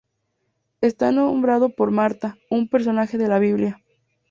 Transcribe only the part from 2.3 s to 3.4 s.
un personaje de la